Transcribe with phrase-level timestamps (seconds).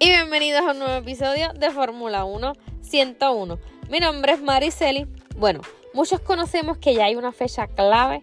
[0.00, 2.52] Y bienvenidos a un nuevo episodio de Fórmula 1
[2.82, 3.58] 101.
[3.90, 5.06] Mi nombre es Mariceli.
[5.36, 5.60] Bueno,
[5.92, 8.22] muchos conocemos que ya hay una fecha clave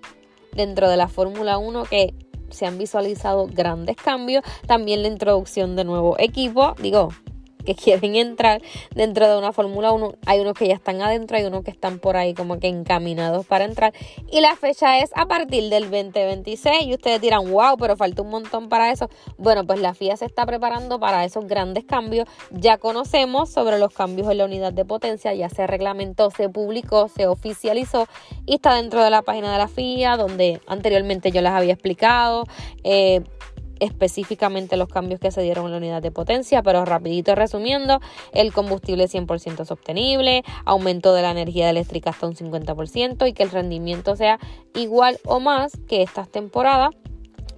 [0.54, 2.14] dentro de la Fórmula 1 que
[2.50, 4.44] se han visualizado grandes cambios.
[4.68, 6.76] También la introducción de nuevo equipo.
[6.80, 7.10] Digo,
[7.66, 8.62] que quieren entrar
[8.94, 10.16] dentro de una Fórmula 1.
[10.26, 13.46] Hay unos que ya están adentro, hay unos que están por ahí como que encaminados
[13.46, 13.94] para entrar.
[14.32, 16.84] Y la fecha es a partir del 2026.
[16.84, 19.10] Y ustedes dirán, wow, pero falta un montón para eso.
[19.38, 22.28] Bueno, pues la FIA se está preparando para esos grandes cambios.
[22.52, 27.08] Ya conocemos sobre los cambios en la unidad de potencia, ya se reglamentó, se publicó,
[27.08, 28.08] se oficializó
[28.46, 32.46] y está dentro de la página de la FIA, donde anteriormente yo les había explicado.
[32.84, 33.22] Eh,
[33.80, 38.00] específicamente los cambios que se dieron en la unidad de potencia, pero rapidito resumiendo,
[38.34, 43.52] el combustible 100% sostenible, aumento de la energía eléctrica hasta un 50% y que el
[43.52, 44.40] rendimiento sea
[44.74, 46.92] igual o más que estas temporadas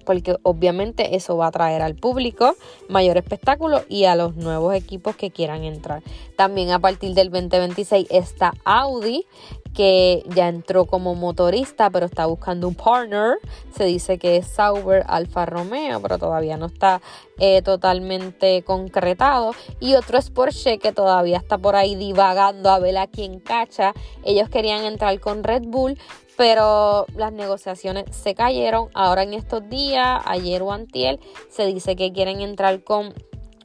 [0.08, 2.56] porque obviamente eso va a traer al público
[2.88, 6.02] mayor espectáculo y a los nuevos equipos que quieran entrar.
[6.38, 9.26] También a partir del 2026 está Audi
[9.74, 13.38] que ya entró como motorista, pero está buscando un partner.
[13.76, 17.02] Se dice que es Sauber Alfa Romeo, pero todavía no está
[17.40, 19.52] eh, totalmente concretado.
[19.80, 23.92] Y otro es Porsche, que todavía está por ahí divagando a ver a quién cacha.
[24.22, 25.98] Ellos querían entrar con Red Bull,
[26.36, 28.90] pero las negociaciones se cayeron.
[28.94, 31.18] Ahora en estos días, ayer o antier,
[31.50, 33.12] se dice que quieren entrar con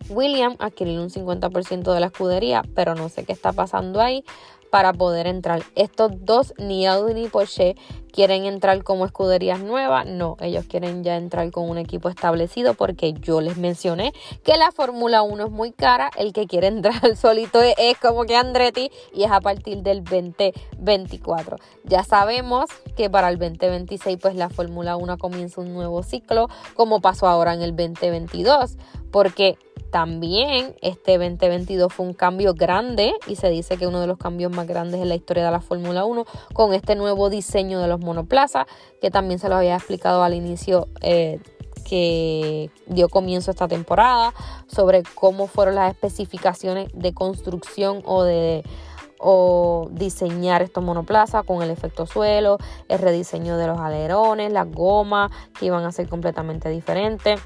[0.10, 4.24] William, adquirir un 50% de la escudería, pero no sé qué está pasando ahí
[4.70, 5.64] para poder entrar.
[5.76, 7.76] Estos dos, ni Audi ni Porsche,
[8.14, 10.06] quieren entrar como escuderías nuevas.
[10.06, 14.14] No, ellos quieren ya entrar con un equipo establecido porque yo les mencioné
[14.44, 16.12] que la Fórmula 1 es muy cara.
[16.18, 21.58] El que quiere entrar solito es, como que Andretti y es a partir del 2024.
[21.84, 22.66] Ya sabemos
[22.96, 27.54] que para el 2026 pues la Fórmula 1 comienza un nuevo ciclo como pasó ahora
[27.54, 28.78] en el 2022
[29.12, 29.58] porque
[29.94, 34.52] también este 2022 fue un cambio grande y se dice que uno de los cambios
[34.52, 38.00] más grandes en la historia de la Fórmula 1 con este nuevo diseño de los
[38.04, 38.68] monoplazas
[39.02, 41.40] que también se lo había explicado al inicio eh,
[41.84, 44.34] que dio comienzo esta temporada
[44.68, 48.64] sobre cómo fueron las especificaciones de construcción o de
[49.26, 52.58] o diseñar estos monoplazas con el efecto suelo,
[52.90, 57.40] el rediseño de los alerones, las gomas que iban a ser completamente diferentes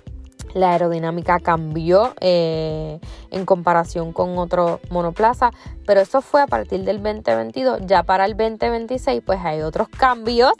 [0.53, 2.99] la aerodinámica cambió eh,
[3.31, 5.51] en comparación con otro monoplaza,
[5.85, 7.81] pero eso fue a partir del 2022.
[7.85, 10.51] Ya para el 2026 pues hay otros cambios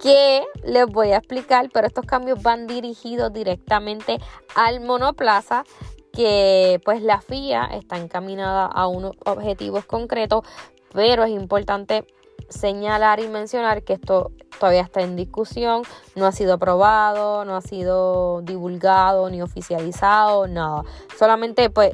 [0.00, 4.18] que les voy a explicar, pero estos cambios van dirigidos directamente
[4.54, 5.64] al monoplaza
[6.12, 10.44] que pues la FIA está encaminada a unos objetivos concretos,
[10.92, 12.04] pero es importante
[12.48, 15.82] señalar y mencionar que esto todavía está en discusión,
[16.16, 20.82] no ha sido aprobado, no ha sido divulgado ni oficializado, nada.
[21.18, 21.92] Solamente pues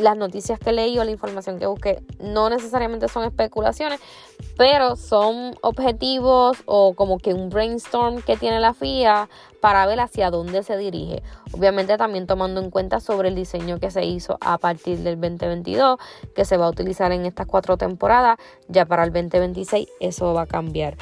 [0.00, 4.00] las noticias que leí o la información que busqué no necesariamente son especulaciones,
[4.56, 9.28] pero son objetivos o como que un brainstorm que tiene la FIA
[9.60, 11.22] para ver hacia dónde se dirige.
[11.52, 15.98] Obviamente también tomando en cuenta sobre el diseño que se hizo a partir del 2022,
[16.34, 18.38] que se va a utilizar en estas cuatro temporadas,
[18.68, 20.96] ya para el 2026 eso va a cambiar.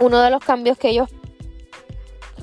[0.00, 1.08] Uno de los cambios que ellos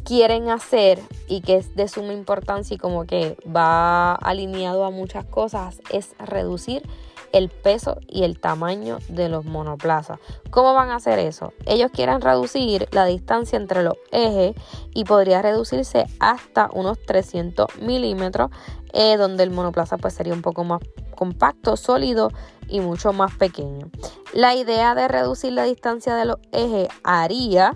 [0.04, 5.26] quieren hacer y que es de suma importancia y como que va alineado a muchas
[5.26, 6.84] cosas es reducir
[7.32, 10.20] el peso y el tamaño de los monoplazas.
[10.50, 11.54] ¿Cómo van a hacer eso?
[11.66, 14.56] Ellos quieren reducir la distancia entre los ejes
[14.94, 18.50] y podría reducirse hasta unos 300 milímetros,
[18.94, 20.82] eh, donde el monoplaza pues sería un poco más
[21.16, 22.32] compacto, sólido
[22.68, 23.90] y mucho más pequeño.
[24.34, 27.74] La idea de reducir la distancia de los ejes haría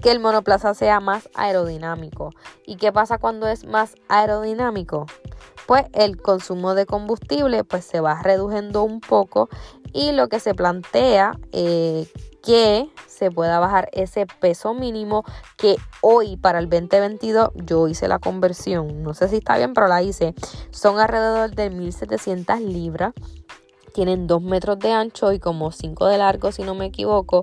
[0.00, 2.30] que el monoplaza sea más aerodinámico.
[2.66, 5.06] ¿Y qué pasa cuando es más aerodinámico?
[5.66, 9.48] Pues el consumo de combustible pues se va reduciendo un poco
[9.92, 12.06] y lo que se plantea eh,
[12.42, 15.24] que se pueda bajar ese peso mínimo
[15.56, 19.88] que hoy para el 2022 yo hice la conversión, no sé si está bien pero
[19.88, 20.34] la hice,
[20.70, 23.12] son alrededor de 1700 libras
[23.92, 27.42] tienen 2 metros de ancho y como 5 de largo si no me equivoco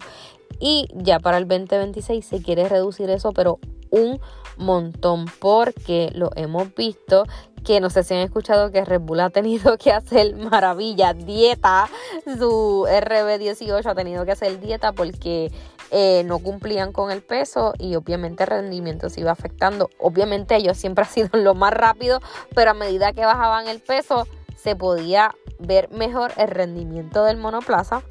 [0.59, 3.59] y ya para el 2026 se quiere reducir eso, pero
[3.89, 4.19] un
[4.57, 7.23] montón porque lo hemos visto
[7.63, 11.89] que no sé si han escuchado que Red Bull ha tenido que hacer maravilla, dieta,
[12.25, 15.51] su RB18 ha tenido que hacer dieta porque
[15.91, 19.89] eh, no cumplían con el peso y obviamente el rendimiento se iba afectando.
[19.99, 22.19] Obviamente ellos siempre han sido lo más rápido,
[22.55, 28.01] pero a medida que bajaban el peso se podía ver mejor el rendimiento del monoplaza.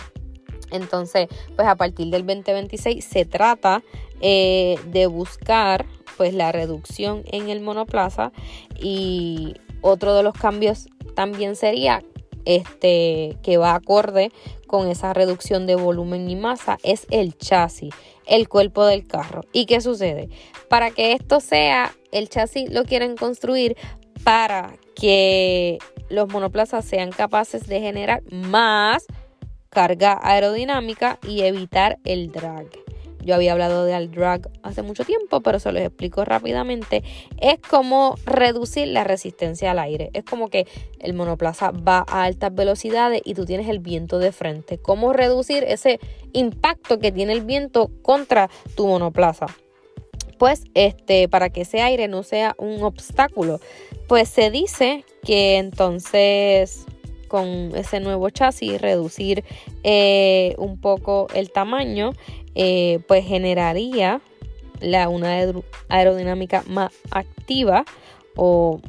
[0.71, 3.83] Entonces, pues a partir del 2026 se trata
[4.21, 5.87] eh, de buscar
[6.17, 8.33] pues la reducción en el monoplaza
[8.81, 12.03] y otro de los cambios también sería
[12.47, 14.31] este que va acorde
[14.67, 17.95] con esa reducción de volumen y masa es el chasis,
[18.27, 19.43] el cuerpo del carro.
[19.53, 20.29] ¿Y qué sucede?
[20.69, 23.77] Para que esto sea, el chasis lo quieren construir
[24.25, 25.79] para que
[26.09, 29.07] los monoplazas sean capaces de generar más
[29.71, 32.67] carga aerodinámica y evitar el drag.
[33.27, 37.03] Yo había hablado del drag hace mucho tiempo, pero se los explico rápidamente.
[37.41, 40.11] Es como reducir la resistencia al aire.
[40.13, 40.69] Es como que
[41.01, 44.79] el monoplaza va a altas velocidades y tú tienes el viento de frente.
[44.79, 45.99] ¿Cómo reducir ese
[46.35, 49.47] impacto que tiene el viento contra tu monoplaza?
[50.39, 53.59] Pues este, para que ese aire no sea un obstáculo,
[54.07, 56.87] pues se dice que entonces
[57.29, 59.45] con ese nuevo chasis reducir
[59.85, 62.13] eh, un poco el tamaño
[62.55, 64.21] eh, pues generaría
[65.09, 65.53] una
[65.89, 67.85] aerodinámica más activa
[68.37, 68.81] o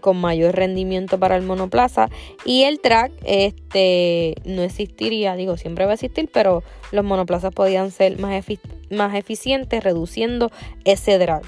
[0.00, 2.08] con mayor rendimiento para el monoplaza.
[2.44, 7.90] Y el track este no existiría digo siempre va a existir pero los monoplazas podían
[7.90, 8.44] ser más,
[8.90, 10.50] más eficientes reduciendo
[10.84, 11.42] ese drag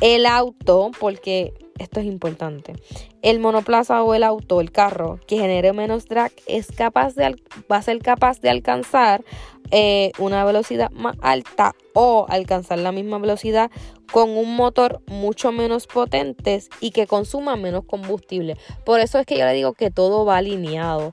[0.00, 2.74] el auto porque esto es importante.
[3.22, 7.36] El monoplaza o el auto, el carro que genere menos drag es capaz de,
[7.70, 9.24] va a ser capaz de alcanzar
[9.72, 13.70] eh, una velocidad más alta o alcanzar la misma velocidad
[14.12, 18.56] con un motor mucho menos potente y que consuma menos combustible.
[18.84, 21.12] Por eso es que yo le digo que todo va alineado.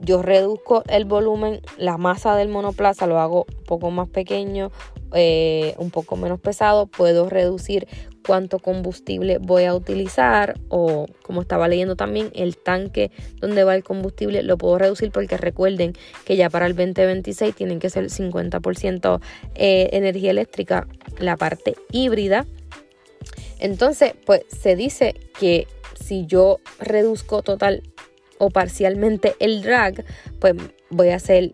[0.00, 4.70] Yo reduzco el volumen, la masa del monoplaza lo hago un poco más pequeño,
[5.14, 7.86] eh, un poco menos pesado, puedo reducir
[8.26, 13.10] cuánto combustible voy a utilizar o como estaba leyendo también el tanque
[13.40, 15.92] donde va el combustible lo puedo reducir porque recuerden
[16.24, 19.20] que ya para el 2026 tienen que ser 50%
[19.54, 20.86] eh, energía eléctrica
[21.18, 22.46] la parte híbrida.
[23.58, 25.66] Entonces pues se dice que
[26.00, 27.82] si yo reduzco total
[28.38, 30.04] o parcialmente el drag
[30.38, 30.54] pues
[30.90, 31.52] voy a hacer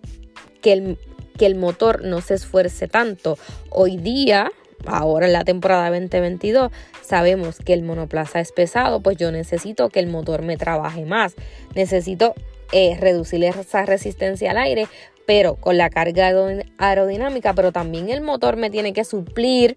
[0.62, 0.98] que el,
[1.36, 3.38] que el motor no se esfuerce tanto.
[3.70, 4.50] Hoy día
[4.86, 6.70] ahora en la temporada 2022
[7.02, 11.34] sabemos que el monoplaza es pesado, pues yo necesito que el motor me trabaje más.
[11.74, 12.34] Necesito
[12.72, 14.86] eh, reducir esa resistencia al aire,
[15.26, 16.32] pero con la carga
[16.78, 19.74] aerodinámica, pero también el motor me tiene que suplir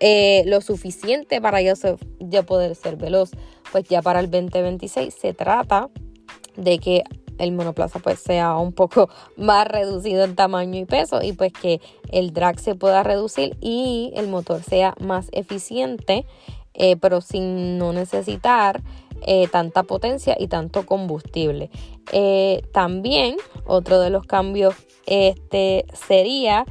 [0.00, 1.74] eh, lo suficiente para yo,
[2.18, 3.30] yo poder ser veloz.
[3.70, 5.88] Pues ya para el 2026 se trata
[6.56, 7.04] de que
[7.42, 11.80] el monoplaza pues sea un poco más reducido en tamaño y peso y pues que
[12.10, 16.24] el drag se pueda reducir y el motor sea más eficiente
[16.74, 18.82] eh, pero sin no necesitar
[19.20, 21.70] eh, tanta potencia y tanto combustible.
[22.12, 23.36] Eh, también
[23.66, 24.74] otro de los cambios
[25.06, 26.64] este, sería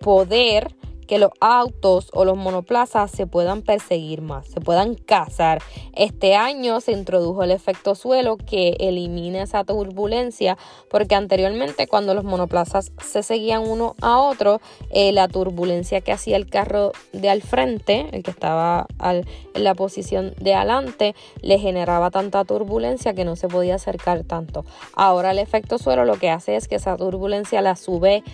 [0.00, 0.74] poder
[1.12, 5.60] que los autos o los monoplazas se puedan perseguir más, se puedan cazar.
[5.94, 10.56] Este año se introdujo el efecto suelo que elimina esa turbulencia
[10.90, 16.38] porque anteriormente cuando los monoplazas se seguían uno a otro, eh, la turbulencia que hacía
[16.38, 22.10] el carro de al frente, el que estaba en la posición de adelante, le generaba
[22.10, 24.64] tanta turbulencia que no se podía acercar tanto.
[24.94, 28.24] Ahora el efecto suelo lo que hace es que esa turbulencia la sube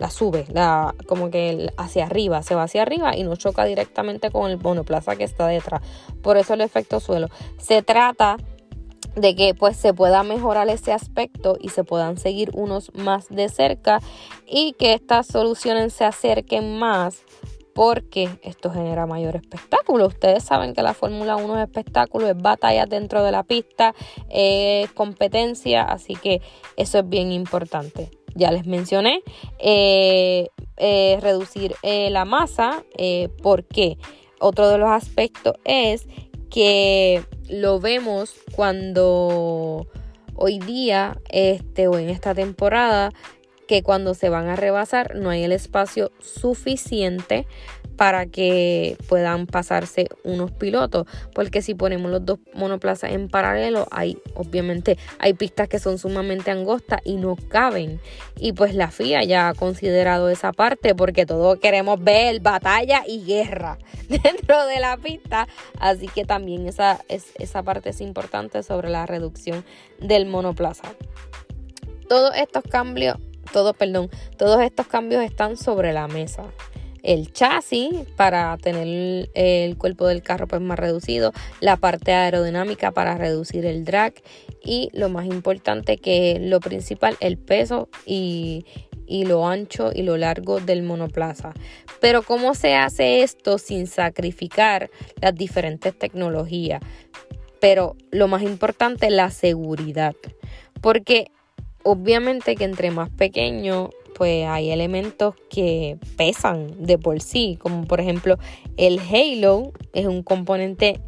[0.00, 4.30] la sube, la, como que hacia arriba, se va hacia arriba y no choca directamente
[4.30, 5.82] con el monoplaza que está detrás.
[6.22, 7.28] Por eso el efecto suelo.
[7.58, 8.38] Se trata
[9.14, 13.50] de que pues se pueda mejorar ese aspecto y se puedan seguir unos más de
[13.50, 14.00] cerca
[14.46, 17.22] y que estas soluciones se acerquen más
[17.74, 20.06] porque esto genera mayor espectáculo.
[20.06, 23.94] Ustedes saben que la Fórmula 1 es espectáculo, es batalla dentro de la pista,
[24.30, 26.40] es competencia, así que
[26.76, 29.22] eso es bien importante ya les mencioné,
[29.58, 32.84] eh, eh, reducir eh, la masa.
[33.42, 33.98] porque
[34.40, 36.06] Otro de los aspectos es
[36.50, 39.86] que lo vemos cuando
[40.34, 43.10] hoy día este, o en esta temporada
[43.70, 47.46] que cuando se van a rebasar no hay el espacio suficiente
[47.94, 54.18] para que puedan pasarse unos pilotos, porque si ponemos los dos monoplazas en paralelo, hay
[54.34, 58.00] obviamente hay pistas que son sumamente angostas y no caben.
[58.36, 63.24] Y pues la FIA ya ha considerado esa parte porque todos queremos ver batalla y
[63.24, 65.46] guerra dentro de la pista,
[65.78, 69.64] así que también esa, esa parte es importante sobre la reducción
[70.00, 70.92] del monoplaza.
[72.08, 73.18] Todos estos cambios,
[73.52, 76.44] todo, perdón, todos estos cambios están sobre la mesa
[77.02, 83.16] el chasis para tener el cuerpo del carro pues más reducido, la parte aerodinámica para
[83.16, 84.14] reducir el drag
[84.62, 88.66] y lo más importante que lo principal, el peso y,
[89.06, 91.52] y lo ancho y lo largo del monoplaza.
[92.00, 94.90] Pero ¿cómo se hace esto sin sacrificar
[95.20, 96.80] las diferentes tecnologías?
[97.60, 100.14] Pero lo más importante, la seguridad.
[100.80, 101.30] Porque
[101.82, 108.00] obviamente que entre más pequeño pues hay elementos que pesan de por sí, como por
[108.00, 108.36] ejemplo
[108.76, 111.00] el halo es un componente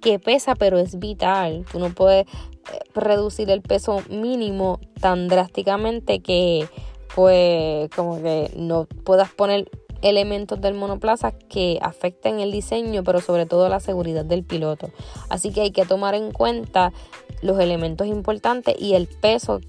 [0.00, 1.64] que pesa pero es vital.
[1.72, 6.68] Tú no puedes eh, reducir el peso mínimo tan drásticamente que
[7.14, 9.68] pues como que no puedas poner
[10.02, 14.90] elementos del monoplaza que afecten el diseño, pero sobre todo la seguridad del piloto.
[15.28, 16.92] Así que hay que tomar en cuenta
[17.40, 19.60] los elementos importantes y el peso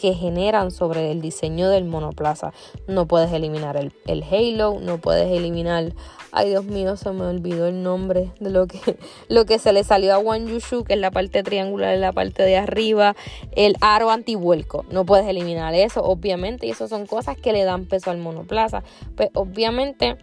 [0.00, 2.54] que generan sobre el diseño del monoplaza.
[2.88, 5.92] No puedes eliminar el, halo, no puedes eliminar,
[6.32, 8.80] ay Dios mío, se me olvidó el nombre de lo que,
[9.28, 12.12] lo que se le salió a Wan Yushu, que es la parte triangular en la
[12.12, 13.14] parte de arriba,
[13.52, 14.86] el aro antivuelco.
[14.90, 18.82] No puedes eliminar eso, obviamente, y eso son cosas que le dan peso al monoplaza.
[19.16, 20.16] Pues obviamente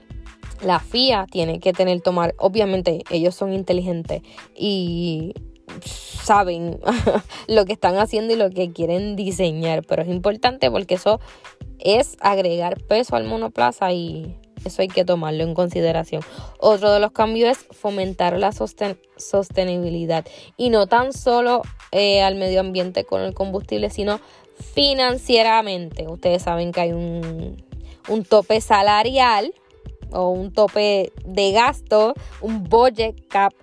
[0.66, 4.24] la FIA tiene que tener tomar, obviamente ellos son inteligentes
[4.56, 5.36] y
[5.82, 6.80] saben
[7.48, 11.20] lo que están haciendo y lo que quieren diseñar, pero es importante porque eso
[11.80, 16.22] es agregar peso al monoplaza y eso hay que tomarlo en consideración.
[16.60, 20.26] Otro de los cambios es fomentar la sostenibilidad
[20.58, 24.20] y no tan solo eh, al medio ambiente con el combustible, sino
[24.74, 26.08] financieramente.
[26.08, 27.64] Ustedes saben que hay un,
[28.10, 29.54] un tope salarial
[30.12, 33.54] o un tope de gasto, un budget cap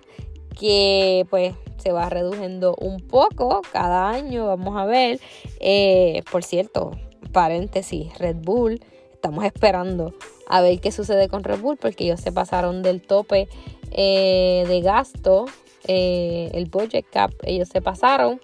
[0.57, 1.53] que pues
[1.85, 5.19] se va reduciendo un poco cada año, vamos a ver.
[5.59, 6.91] Eh, por cierto,
[7.31, 8.81] paréntesis, Red Bull,
[9.13, 10.15] estamos esperando
[10.47, 13.47] a ver qué sucede con Red Bull porque ellos se pasaron del tope
[13.91, 15.45] eh, de gasto,
[15.87, 18.41] eh, el budget cap, ellos se pasaron.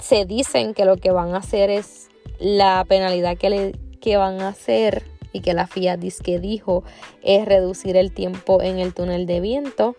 [0.00, 2.08] Se dicen que lo que van a hacer es
[2.40, 6.82] la penalidad que, le, que van a hacer y que la FIA que dijo
[7.22, 9.94] es reducir el tiempo en el túnel de viento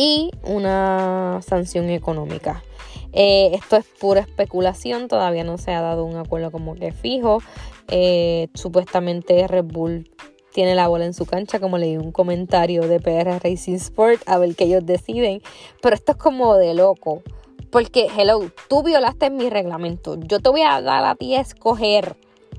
[0.00, 2.64] y una sanción económica.
[3.12, 7.42] Eh, esto es pura especulación, todavía no se ha dado un acuerdo como que fijo.
[7.88, 10.10] Eh, supuestamente Red Bull
[10.54, 14.38] tiene la bola en su cancha, como leí un comentario de PR Racing Sport, a
[14.38, 15.42] ver qué ellos deciden.
[15.82, 17.22] Pero esto es como de loco.
[17.70, 20.18] Porque, hello, tú violaste mi reglamento.
[20.18, 22.16] Yo te voy a dar a ti a escoger.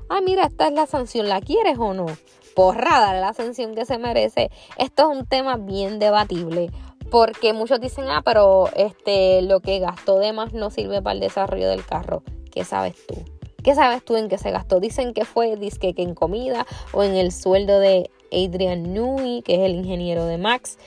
[0.08, 2.06] Ah, mira, esta es la sanción, ¿la quieres o no?
[2.54, 4.50] Porra, dale la sanción que se merece.
[4.78, 6.70] Esto es un tema bien debatible
[7.12, 11.20] porque muchos dicen, ah, pero este, lo que gastó de más no sirve para el
[11.20, 12.22] desarrollo del carro.
[12.50, 13.16] ¿Qué sabes tú?
[13.62, 14.80] ¿Qué sabes tú en qué se gastó?
[14.80, 19.56] Dicen que fue disque que en comida o en el sueldo de Adrian Newey, que
[19.56, 20.78] es el ingeniero de Max,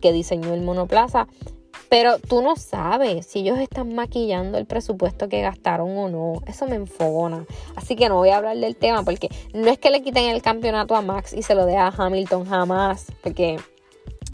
[0.00, 1.26] que diseñó el monoplaza.
[1.88, 6.34] Pero tú no sabes si ellos están maquillando el presupuesto que gastaron o no.
[6.46, 7.46] Eso me enfogona.
[7.74, 10.40] Así que no voy a hablar del tema porque no es que le quiten el
[10.40, 13.06] campeonato a Max y se lo dé a Hamilton jamás.
[13.24, 13.58] Porque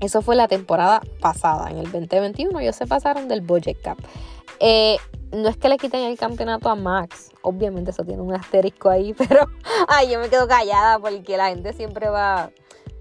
[0.00, 3.98] eso fue la temporada pasada, en el 2021 ellos se pasaron del budget cap.
[4.58, 4.96] Eh,
[5.32, 9.14] no es que le quiten el campeonato a Max, obviamente eso tiene un asterisco ahí,
[9.28, 9.46] pero
[9.88, 12.50] ay, yo me quedo callada porque la gente siempre va,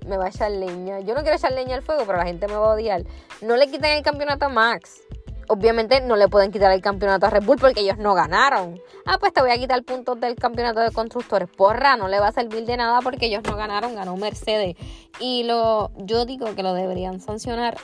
[0.08, 1.00] me va a echar leña.
[1.00, 3.03] Yo no quiero echar leña al fuego, pero la gente me va a odiar.
[3.41, 5.01] No le quiten el campeonato a Max
[5.50, 8.79] obviamente no le pueden quitar el campeonato a Red Bull porque ellos no ganaron.
[9.06, 11.50] Ah, pues te voy a quitar puntos del campeonato de constructores.
[11.50, 14.75] Porra, no le va a servir de nada porque ellos no ganaron, ganó Mercedes.
[15.20, 17.77] Y lo, yo digo que lo deberían sancionar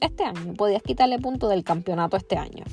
[0.00, 0.52] este año.
[0.54, 2.64] Podías quitarle puntos del campeonato este año.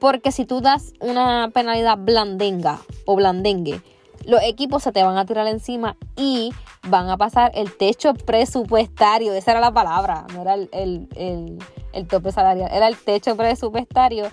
[0.00, 3.80] Porque si tú das una penalidad blandenga o blandengue,
[4.26, 6.52] los equipos se te van a tirar encima y
[6.88, 9.32] van a pasar el techo presupuestario.
[9.32, 11.58] Esa era la palabra, no era el el
[12.06, 14.28] tope salarial, era el techo presupuestario.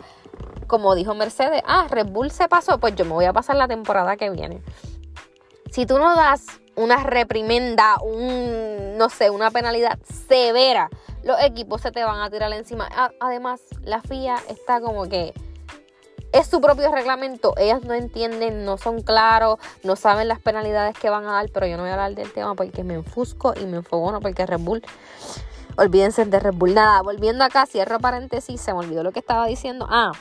[0.67, 3.67] Como dijo Mercedes, ah, Red Bull se pasó, pues yo me voy a pasar la
[3.67, 4.61] temporada que viene.
[5.69, 10.89] Si tú no das una reprimenda, un, no sé, una penalidad severa,
[11.23, 12.89] los equipos se te van a tirar encima.
[13.19, 15.33] Además, la FIA está como que
[16.31, 17.53] es su propio reglamento.
[17.57, 21.67] Ellas no entienden, no son claros, no saben las penalidades que van a dar, pero
[21.67, 24.59] yo no voy a hablar del tema porque me enfusco y me enfogono porque Red
[24.59, 24.81] Bull.
[25.77, 26.55] Olvídense de Red.
[26.55, 29.87] Nada, volviendo acá, cierro paréntesis, se me olvidó lo que estaba diciendo.
[29.89, 30.11] Ah,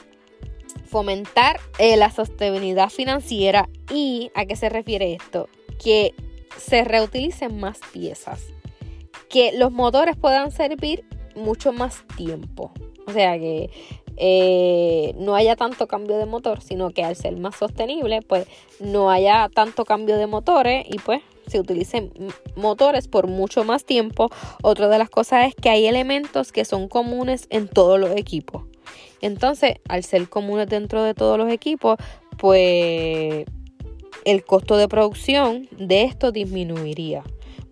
[0.85, 5.47] fomentar eh, la sostenibilidad financiera y a qué se refiere esto?
[5.81, 6.13] Que
[6.57, 8.47] se reutilicen más piezas,
[9.29, 11.05] que los motores puedan servir
[11.35, 12.71] mucho más tiempo.
[13.07, 13.69] O sea que
[14.17, 18.47] eh, no haya tanto cambio de motor, sino que al ser más sostenible, pues
[18.79, 22.11] no haya tanto cambio de motores y pues se utilicen
[22.55, 24.29] motores por mucho más tiempo.
[24.63, 28.63] Otra de las cosas es que hay elementos que son comunes en todos los equipos.
[29.21, 31.97] Entonces, al ser comunes dentro de todos los equipos,
[32.37, 33.45] pues
[34.25, 37.23] el costo de producción de esto disminuiría.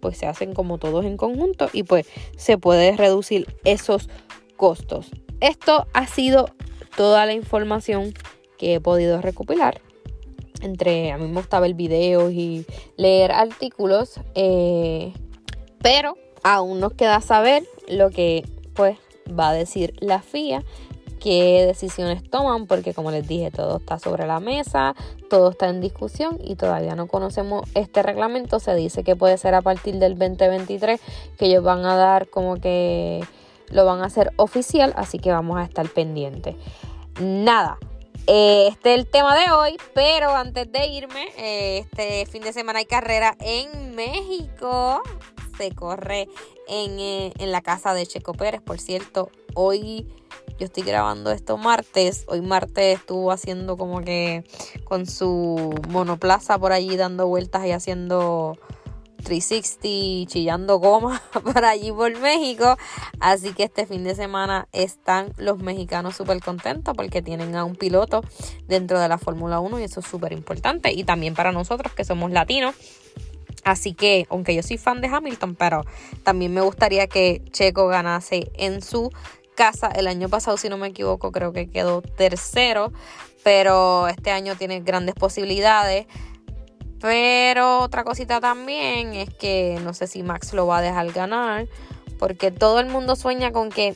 [0.01, 2.07] Pues se hacen como todos en conjunto y pues
[2.37, 4.09] se puede reducir esos
[4.57, 5.09] costos.
[5.39, 6.49] Esto ha sido
[6.95, 8.13] toda la información
[8.57, 9.81] que he podido recopilar.
[10.61, 12.65] Entre a mí me gusta ver videos y
[12.97, 15.13] leer artículos, eh,
[15.81, 18.97] pero aún nos queda saber lo que pues
[19.27, 20.63] va a decir la FIA
[21.19, 24.95] qué decisiones toman, porque como les dije, todo está sobre la mesa,
[25.29, 28.59] todo está en discusión y todavía no conocemos este reglamento.
[28.59, 30.99] Se dice que puede ser a partir del 2023
[31.37, 33.23] que ellos van a dar como que
[33.69, 36.55] lo van a hacer oficial, así que vamos a estar pendientes.
[37.21, 37.77] Nada.
[38.31, 42.53] Eh, este es el tema de hoy, pero antes de irme, eh, este fin de
[42.53, 45.01] semana hay carrera en México.
[45.57, 46.27] Se corre
[46.67, 48.61] en, eh, en la casa de Checo Pérez.
[48.61, 50.07] Por cierto, hoy
[50.59, 52.25] yo estoy grabando esto martes.
[52.27, 54.43] Hoy martes estuvo haciendo como que
[54.83, 58.59] con su monoplaza por allí dando vueltas y haciendo
[59.23, 62.77] 360, chillando goma por allí por México.
[63.19, 67.75] Así que este fin de semana están los mexicanos súper contentos porque tienen a un
[67.75, 68.23] piloto
[68.67, 70.91] dentro de la Fórmula 1 y eso es súper importante.
[70.91, 72.75] Y también para nosotros que somos latinos.
[73.63, 75.85] Así que, aunque yo soy fan de Hamilton, pero
[76.23, 79.11] también me gustaría que Checo ganase en su
[79.55, 79.89] casa.
[79.89, 82.93] El año pasado, si no me equivoco, creo que quedó tercero,
[83.43, 86.07] pero este año tiene grandes posibilidades.
[87.01, 91.67] Pero otra cosita también es que no sé si Max lo va a dejar ganar,
[92.17, 93.95] porque todo el mundo sueña con que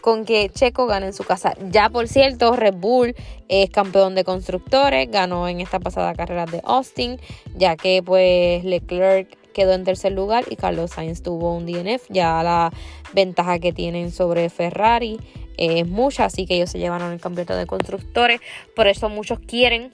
[0.00, 1.54] con que Checo gane en su casa.
[1.70, 3.14] Ya por cierto, Red Bull
[3.48, 7.18] es campeón de constructores, ganó en esta pasada carrera de Austin,
[7.56, 12.04] ya que pues Leclerc quedó en tercer lugar y Carlos Sainz tuvo un DNF.
[12.10, 12.72] Ya la
[13.12, 15.18] ventaja que tienen sobre Ferrari
[15.56, 18.40] es mucha, así que ellos se llevaron el campeonato de constructores.
[18.76, 19.90] Por eso muchos quieren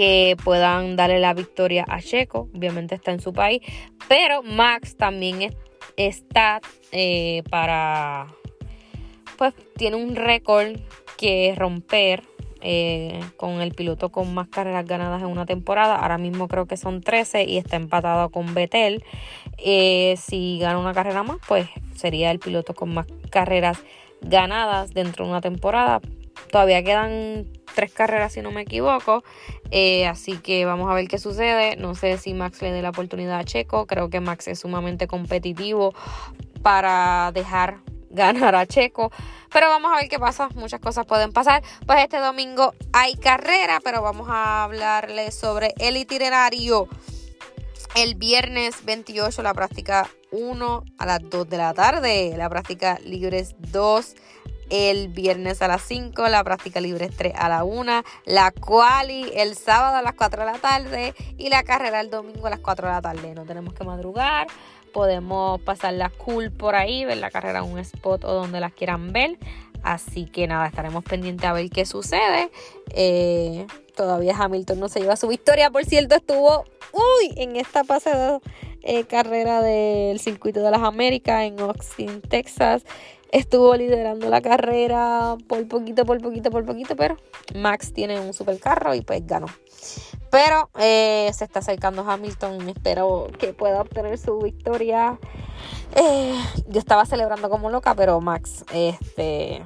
[0.00, 2.48] que puedan darle la victoria a Checo.
[2.56, 3.60] Obviamente está en su país,
[4.08, 5.54] pero Max también
[5.94, 8.28] está eh, para,
[9.36, 10.78] pues tiene un récord
[11.18, 12.22] que romper
[12.62, 15.96] eh, con el piloto con más carreras ganadas en una temporada.
[15.96, 19.04] Ahora mismo creo que son 13 y está empatado con Betel.
[19.58, 23.76] Eh, si gana una carrera más, pues sería el piloto con más carreras
[24.22, 26.00] ganadas dentro de una temporada.
[26.50, 29.22] Todavía quedan tres carreras si no me equivoco.
[29.70, 31.76] Eh, así que vamos a ver qué sucede.
[31.76, 33.86] No sé si Max le dé la oportunidad a Checo.
[33.86, 35.94] Creo que Max es sumamente competitivo
[36.62, 37.78] para dejar
[38.10, 39.12] ganar a Checo.
[39.52, 40.48] Pero vamos a ver qué pasa.
[40.54, 41.62] Muchas cosas pueden pasar.
[41.86, 46.88] Pues este domingo hay carrera, pero vamos a hablarle sobre el itinerario.
[47.96, 52.34] El viernes 28 la práctica 1 a las 2 de la tarde.
[52.36, 54.14] La práctica libres 2
[54.70, 59.56] el viernes a las 5, la práctica libre 3 a la 1, la quali el
[59.56, 62.86] sábado a las 4 de la tarde y la carrera el domingo a las 4
[62.86, 63.34] de la tarde.
[63.34, 64.46] No tenemos que madrugar,
[64.92, 68.72] podemos pasar la cool por ahí, ver la carrera en un spot o donde las
[68.72, 69.38] quieran ver.
[69.82, 72.50] Así que nada, estaremos pendientes a ver qué sucede.
[72.90, 75.70] Eh, todavía Hamilton no se lleva su victoria.
[75.70, 78.40] Por cierto, estuvo uy, en esta pasada
[78.82, 82.84] eh, carrera del circuito de las Américas en Austin, Texas
[83.32, 87.16] estuvo liderando la carrera por poquito, por poquito, por poquito, pero
[87.54, 89.46] Max tiene un super carro y pues ganó.
[90.30, 95.18] Pero eh, se está acercando Hamilton, espero que pueda obtener su victoria.
[95.96, 96.34] Eh,
[96.68, 99.62] yo estaba celebrando como loca, pero Max este,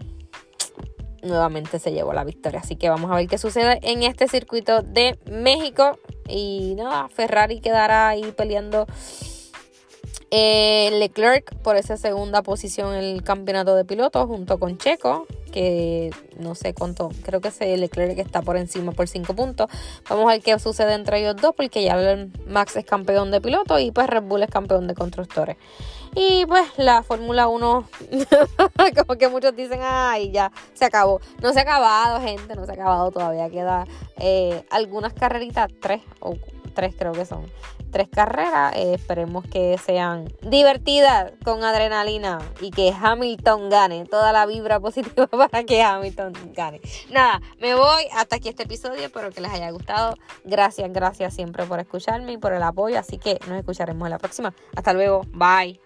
[1.23, 2.61] nuevamente se llevó la victoria.
[2.61, 5.99] Así que vamos a ver qué sucede en este circuito de México.
[6.29, 8.87] Y nada, Ferrari quedará ahí peleando
[10.31, 16.11] Eh, Leclerc por esa segunda posición en el campeonato de pilotos junto con Checo, que
[16.39, 19.71] no sé cuánto, creo que ese Leclerc está por encima por 5 puntos.
[20.09, 21.97] Vamos a ver qué sucede entre ellos dos, porque ya
[22.49, 25.57] Max es campeón de pilotos y pues Red Bull es campeón de constructores.
[26.17, 27.89] Y pues la Fórmula 1,
[28.97, 31.21] como que muchos dicen, ay, ya se acabó.
[31.43, 33.87] No se ha acabado, gente, no se ha acabado, todavía queda
[34.17, 36.37] eh, algunas carreritas, tres o
[36.75, 37.47] tres creo que son
[37.95, 38.75] tres carreras.
[38.75, 44.05] Eh, esperemos que sean divertidas con adrenalina y que Hamilton gane.
[44.05, 46.81] Toda la vibra positiva para que Hamilton gane.
[47.11, 49.01] Nada, me voy hasta aquí este episodio.
[49.01, 50.17] Espero que les haya gustado.
[50.43, 52.99] Gracias, gracias siempre por escucharme y por el apoyo.
[52.99, 54.53] Así que nos escucharemos en la próxima.
[54.75, 55.23] Hasta luego.
[55.33, 55.84] Bye.